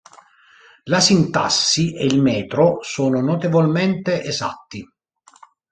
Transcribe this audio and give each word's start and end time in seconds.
La 0.85 0.99
sintassi 0.99 1.93
e 1.95 2.05
il 2.05 2.23
metro 2.23 2.79
sono 2.81 3.21
notevolmente 3.21 4.23
esatti. 4.23 4.83